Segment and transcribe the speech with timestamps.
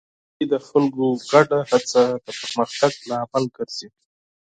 [0.03, 3.87] نړۍ کې د خلکو ګډه هڅه د پرمختګ لامل ګرځي.